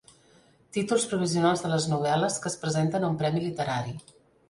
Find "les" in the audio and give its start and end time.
1.73-1.87